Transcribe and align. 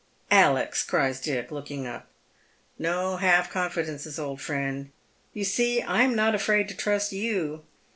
"Ales," 0.31 0.81
cries 0.81 1.19
Dick, 1.21 1.51
looking 1.51 1.85
up." 1.85 2.09
iMo 2.81 3.19
half 3.19 3.51
confidences, 3.51 4.17
old 4.17 4.41
friend. 4.41 4.89
You 5.31 5.43
see 5.45 5.79
I 5.83 6.01
am 6.01 6.15
not 6.15 6.33
afraid 6.33 6.67
to 6.69 6.75
trust 6.75 7.11
you. 7.11 7.61